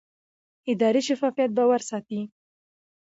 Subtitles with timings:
[0.71, 2.19] اداري شفافیت باور ساتي